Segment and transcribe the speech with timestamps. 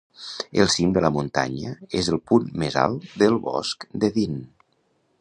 [0.63, 4.43] El cim de la muntanya és el punt més alt del bosc de Dean.